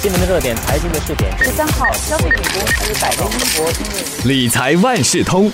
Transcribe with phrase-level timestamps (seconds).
[0.00, 1.36] 新闻的热点，财经的热点。
[1.38, 5.50] 十三号，消费品公司百威英博理财万事通。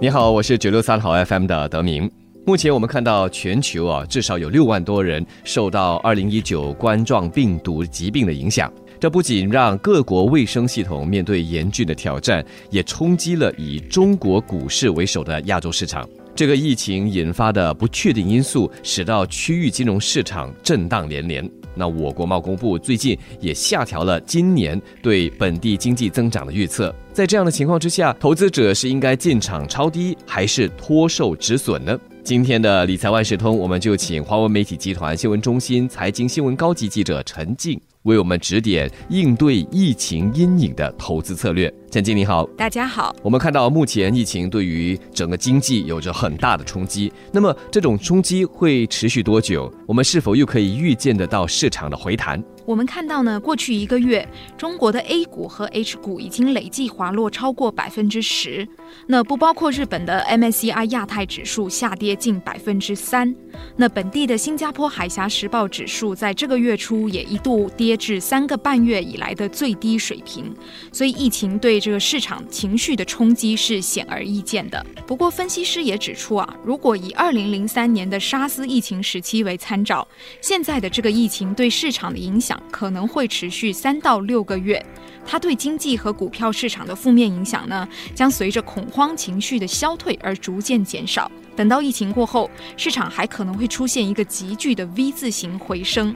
[0.00, 2.10] 你好，我是九六三号 FM 的德明。
[2.46, 8.72] 目前我们看到全球啊，至少有六万多人受到二零一九冠状病毒疾病的影响。
[8.98, 16.08] 这不仅让各国卫生系统面对严峻的挑战，也冲击了以中国股市为首的亚洲市场。
[16.34, 21.48] 这个疫情引发的不确定因素，使到区域金融市场震荡连连。
[21.74, 26.94] 那我国贸工部最近也下调了今年对本地经济增长的预测。
[27.12, 31.98] 在这样的情况之下，投资者是应该进场抄低，还是脱售止损呢？
[32.24, 37.80] 今天的理财万事通，我们就请华文媒体集团新闻中心财经新闻高级记者陈静。
[38.02, 41.72] 为我们指点应对疫情阴影的投资策略。
[41.92, 43.14] 陈经理好，大家好。
[43.22, 49.70] 我们看到目前疫情对于整个经济有着很大的冲击，那么这种冲击会持续多久？
[49.86, 52.42] 我们是否又可以预见得到市场的回弹？
[52.64, 58.66] 我们看到呢，过去一个月，中国的 A 股和 H 股已经累计滑落超过百分之十，
[59.06, 63.34] 那不包括日本的 MSCI 亚太指数下跌近百分之三。
[63.76, 70.54] 那本地的新加坡海峡时报指数在这个月初也一度跌至三个半月以来的最低水平，
[70.92, 74.86] 所以疫情对这个市场情绪的冲击是显而易见的。
[75.04, 80.06] 不过，分析师也指出啊，如果以二零零三年的沙斯疫情时期为参照，
[80.40, 84.80] 现在的这个疫情对市场的影响可能会持续三到六个月。
[85.26, 91.28] 它对经济和股票市场的负面影响呢，将随着恐慌情绪的消退而逐渐减少。
[91.56, 96.14] 等到疫情过后，市场还可能会出现一个急剧的 V 字形回升。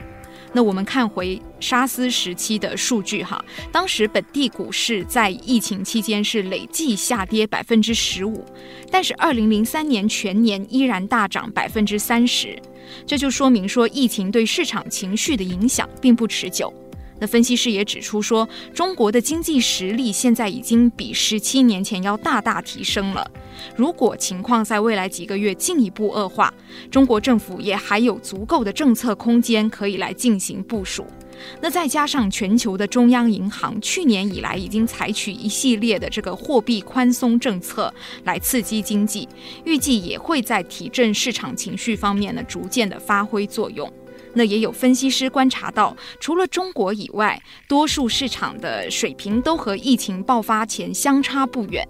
[0.57, 3.39] 那我们看回沙斯时期的数据哈，
[3.71, 8.43] 当时本地股市在疫情期间是累计下跌百分之十五，
[8.89, 12.59] 但是二零零三年全年依然大涨百分之三十，
[13.05, 16.73] 这就说明说疫情对市场情绪的影响并不持久。
[17.19, 23.29] 那分析师也指出说，中国的经济实力现在已经比十七年前要大大提升了。
[23.75, 26.53] 如果情况在未来几个月进一步恶化，
[26.91, 31.05] 中国政府也还有足够的政策空间可以来进行部署。
[31.61, 39.27] 那再加上全球的中央银行去年以来已经采取一系列的这个货币宽松政策来刺激经济，
[39.63, 43.91] 预计也会在提振市场情绪方面呢逐渐的发挥作用。
[44.37, 51.85] 那也有分析师观察到，除了中国以外，多数市场的水平都和疫情爆发前相差不远。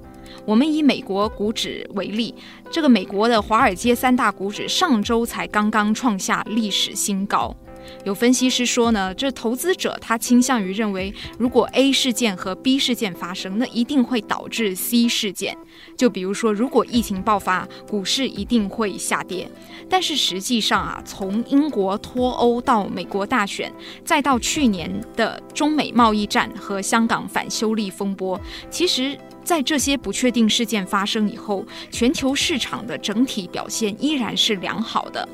[0.45, 2.33] 我们以美国股指为例，
[2.71, 7.53] 这个美国的华尔街三大股指上周才刚刚创下历史新高。
[8.03, 15.57] 有分析师说呢，这投资者他倾向于认为，如果 A 事件和 B 事件发生，那一定会导致 C 事件。
[15.95, 19.49] 就比如说，如果疫情爆发，股市一定会下跌。
[19.89, 23.71] 但是实际上啊，从英国脱欧到美国大选，
[24.03, 35.27] 再到去年的中美贸易战和香港反修例风波，其实在这些不确定事件发生以后，全球市场的整体表现依然是良好的。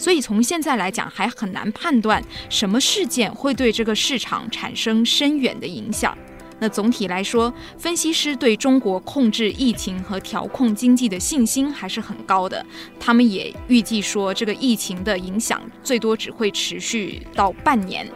[0.00, 6.16] 所以从现在来讲，还很难判断什么事件会对这个市场产生深远的影响。
[6.58, 12.64] 那总体来说，分析师对中国控制疫情和调控经济的信心还是很高的。
[12.98, 18.10] 他们也预计说，这个疫情的影响最多只会持续到半年。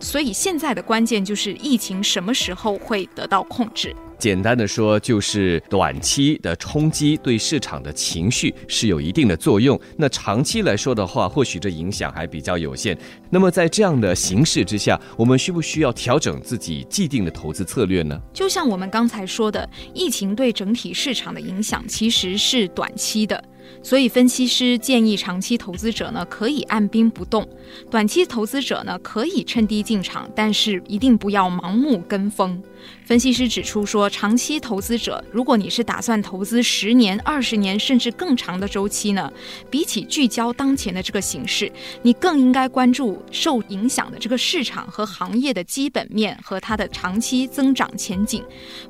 [0.00, 3.96] 所以现在的关键就是疫情什么时候会得到控制。
[4.24, 9.78] 简单的说，就是短期的冲击对市场的情绪是有一定的作用。
[9.98, 12.96] 那长期来说的话，或许这影响还比较有限。
[13.28, 18.18] 那么在这样的形势之下，我们需不需要调整自己既定的投资策略呢？
[18.32, 23.44] 就像我们刚才说的，疫情对整体市场的影响其实是短期的。
[23.82, 27.46] 所以，分析师建议长期投资者呢可以按兵不动，
[27.90, 32.62] 短期投资者呢可以趁低进场，但是一定不要盲目跟风。
[33.04, 39.30] 分析师指出说，长期投资者，如果你是打算投资十年、二十年甚至更长的周期呢，
[39.70, 41.70] 比起聚焦当前的这个形势，
[42.02, 48.42] 你更应该关注受影响的这个市场和行业的基本面和它的长期增长前景。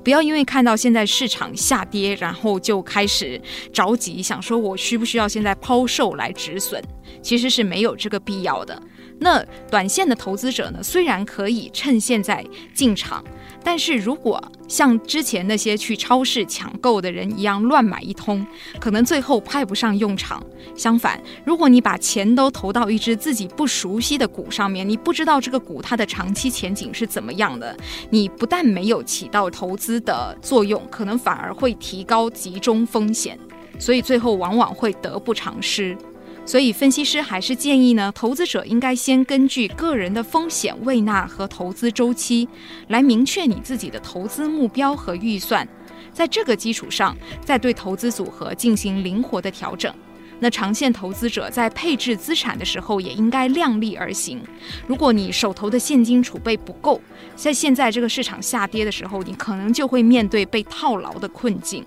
[0.05, 3.41] 不要因为看到现在市场下跌，然后就开始
[3.73, 6.81] 着急，想说我需不需要现在抛售来止损？
[7.21, 8.81] 其实是没有这个必要的。
[9.19, 12.45] 那短线的投资者呢，虽然可以趁现在
[12.75, 13.25] 进场。
[13.67, 18.47] 但是如果像之前那些去超市抢购的人一样乱买一通，
[18.79, 20.45] 可能最后派不上用场。
[20.77, 27.75] 相反，如果你把钱都投到一只自己不熟悉的股上面，你不知道这个股它的长期前景是怎么样的，
[28.11, 33.39] 你不但没有起到投资的作用，可能反而会提高集中风险，
[33.79, 35.97] 所以最后往往会得不偿失。
[36.47, 42.47] 所以分析师还是建议呢，投资者应该先根据个人的风险位纳和投资周期，
[42.89, 45.67] 来明确你自己的投资目标和预算，
[46.13, 49.93] 在这个基础上，再对投资组合进行灵活的调整。
[50.41, 54.43] 那长线投资者在配置资产的时候，也应该量力而行。
[54.87, 57.01] 如果你手头的现金储备不够，
[57.35, 61.85] 在现在这个市场下跌的时候，你可能就会面对被套牢的困境。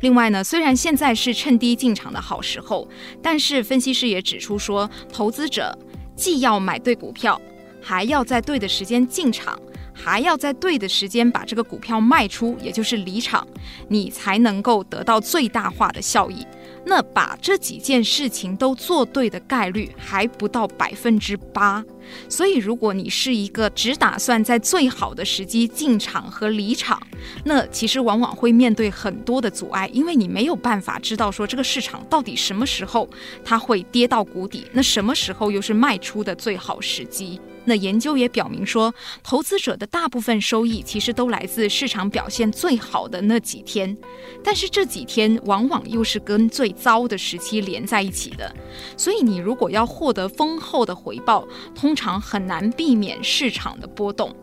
[0.00, 2.88] 另外呢，虽然现在是趁低进场的好时候，
[3.22, 5.76] 但是分析师也指出说，投资者
[6.16, 7.40] 既要买对股票，
[7.80, 9.58] 还要在对的时间进场，
[9.92, 13.46] 还要在对的时间把这个股票卖出，也就是离场，
[13.88, 16.46] 你才能够得到最大化的效益。
[16.84, 21.84] 那把这几件事情都做对的概率还不到百分之八，
[22.28, 27.00] 所以如果你是一个只打算在最好的时机进场和离场，
[27.44, 33.08] 那其实往往会面对很多的阻碍，因为你没有办法知道说这个市场到底什么时候
[33.44, 37.40] 它会跌到谷底，那什么时候又是卖出的最好时机。
[37.64, 38.92] 那研究也表明说，
[39.22, 43.96] 投资者的大部分收益其实都来自市场表现最好的那几天，
[44.42, 48.54] 但是这几天往往又是跟最糟的时期连在一起的，
[48.96, 54.34] 所以你如果要获得丰厚的回报，通常很难避免市场的波动。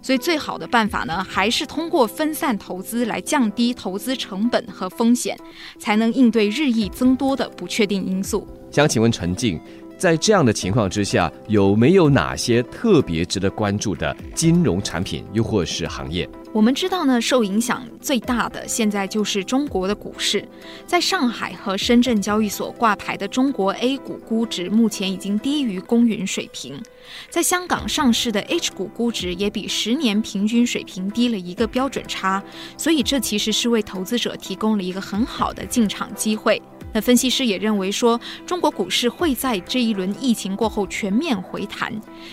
[0.00, 5.36] 所以最好的办法呢，还是通过分散投资来降低投资成本和风险，
[5.76, 8.46] 才能应对日益增多的不确定因素。
[8.70, 9.60] 想请问陈静。
[9.98, 16.28] 在这样的情况之下，有没有哪些特别值得关注的金融产品，又或是行业？
[16.52, 20.42] 我们知道呢，受影响最大的现在就是中国的股市。
[20.86, 26.80] 在上海和深圳交易所挂牌的中国 A 股估值目前已经低于公允水平，
[27.28, 32.42] 在香港上市的 H 股估值也比十年平均水平低了一个标准差，
[32.76, 36.62] 所以这其实是为投资者提供了一个很好的进场机会。
[36.92, 41.92] 那分析师也认为说，中国股市会在这一轮疫情过后全面回弹，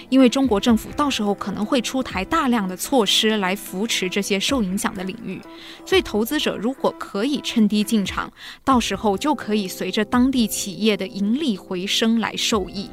[0.10, 5.42] 因为中国政府到时候可能会出台大量的措施来扶持这些受影响的领域，
[5.86, 8.32] 所以投资者如果可以趁低进场，
[8.64, 12.90] 到时候就可以随着当地企业的盈利回升来受益。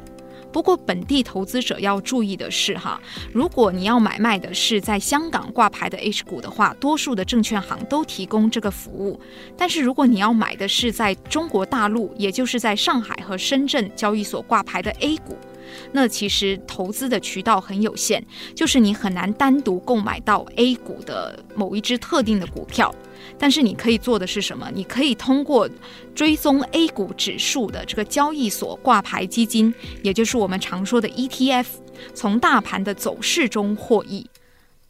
[0.53, 3.01] 不过，本地投资者要注意的是，哈，
[3.33, 9.19] 如果你要买卖的是在香港挂牌的 H 股的话，多数的证券行都提供这个服务。
[9.57, 15.35] 但是，如果你要买的是在中国大陆，也就是在上海和深圳交易所挂牌的 A 股，
[15.91, 18.23] 那其实投资的渠道很有限，
[18.55, 22.93] 就是你很难单独购买到 A 股的某一只特定的股票。
[23.39, 24.69] 但是你可以做的是什么？
[24.73, 25.67] 你可以通过
[26.13, 29.73] 追踪 A 股指数的这个交易所挂牌基金，
[30.03, 31.65] 也就是我们常说的 ETF，
[32.13, 34.27] 从大盘的走势中获益。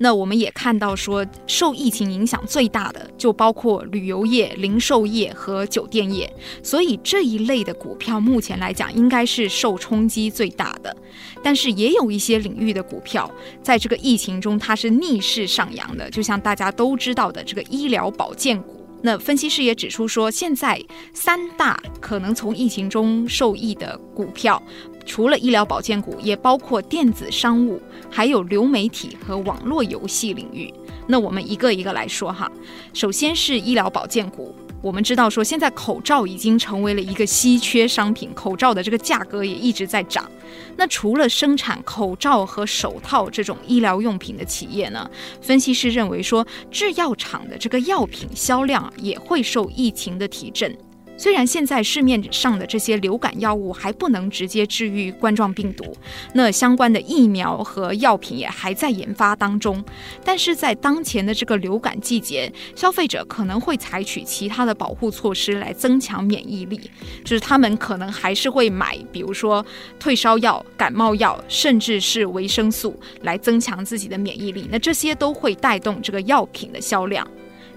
[0.03, 6.29] 那我们也看到说，受疫情影响最大的就包括旅游业、零售业和酒店业，
[6.61, 10.94] 所以这一类的股票目前来讲应该是受冲击最大的。
[11.41, 18.82] 但是也有一些领域的股票，在这个疫情中它是逆势上扬的，就像大家都知道的这个医疗保健股。
[19.05, 20.81] 那分析师也指出说，现在
[21.13, 24.61] 三大可能从疫情中受益的股票。
[25.05, 30.73] 除了医疗保健股，也包括电子商务，还有流媒体和网络游戏领域。
[31.05, 32.50] 那我们一个一个来说哈。
[32.94, 40.30] 首先是医疗保健股，我们知道说现在口罩已经成为了一个稀缺商品，口罩的这个价格也一直在涨。
[40.75, 45.09] 那除了生产口罩和手套这种医疗用品的企业呢，
[45.42, 50.78] 分析师认为说制药厂的这个药品销量也会受疫情的提振。
[51.23, 55.95] 虽然现在市面上的这些流感药物还不能直接治愈冠状病毒，
[56.33, 59.81] 那相关的疫苗和药品也还在研发当中，
[60.25, 66.77] 但是在当前的这个流感季节，消费者可能会采取其他的保护措施来增强免疫力，
[67.23, 69.65] 就是他们可能还是会买，比如说
[69.97, 77.25] 退烧药、感冒药，甚至是维生素来增强自己的免疫力，那这些都会带动这个药品的销量。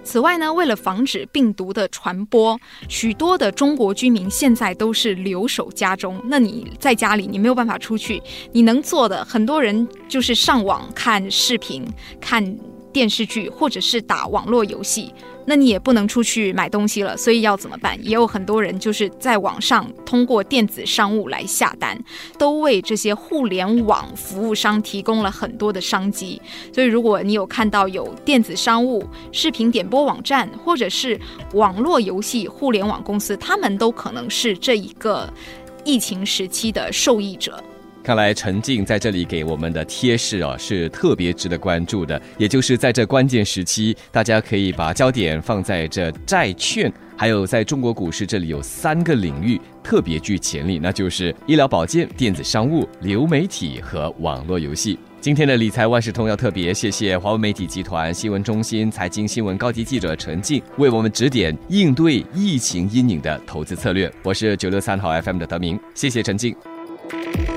[0.07, 2.57] 此外呢，为了防止病毒的传播，
[2.89, 6.23] 许多的中国居民现在都是留守家中。
[6.27, 8.23] 那你在家里，你没有办法出去，
[8.53, 11.85] 你能做的，很多人就是上网看视频、
[12.21, 12.57] 看
[12.97, 15.13] 电视剧，或者是打网络游戏。
[15.45, 17.95] 那你也不能出去买东西了，所以要怎么办？
[18.03, 22.03] 也有很多人就是在网上通过电子商务来下单，
[22.39, 26.41] 都为这些互联网服务商提供了很多的商机。
[26.73, 31.21] 所以，如果你有看到有电子商务、视频点播网站，或者是
[31.53, 35.31] 网络游戏互联网公司，他们都可能是这一个
[35.85, 37.63] 疫情时期的受益者。
[38.07, 54.97] 看来陈静在这里给我们的贴士啊是特别值得关注的，也就是在这关键时期，大家可以把焦点放在这债券，还有在中国股市这里有三个领域特别具潜力，那就是医疗保健、电子商务、流媒体和网络游戏。
[55.21, 64.09] 今天的理财万事通要特别谢谢华为媒体集团新闻中心财经新闻高级记者陈静为我们指点应对疫情阴影的投资策略。
[64.23, 66.55] 我是九六三号 FM 的德明，谢谢陈静。